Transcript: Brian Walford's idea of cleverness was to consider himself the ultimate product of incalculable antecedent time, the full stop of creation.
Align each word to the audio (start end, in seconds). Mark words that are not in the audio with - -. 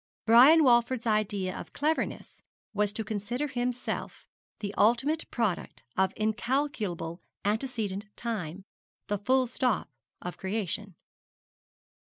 Brian 0.25 0.63
Walford's 0.63 1.05
idea 1.05 1.55
of 1.55 1.73
cleverness 1.73 2.41
was 2.73 2.91
to 2.91 3.03
consider 3.03 3.45
himself 3.47 4.25
the 4.59 4.73
ultimate 4.75 5.29
product 5.29 5.83
of 5.95 6.11
incalculable 6.17 7.21
antecedent 7.45 8.07
time, 8.17 8.65
the 9.09 9.19
full 9.19 9.45
stop 9.45 9.91
of 10.19 10.37
creation. 10.37 10.95